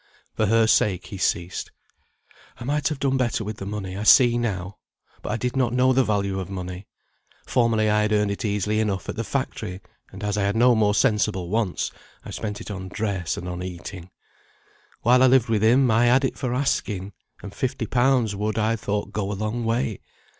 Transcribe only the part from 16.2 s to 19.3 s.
it for asking; and fifty pounds would, I thought,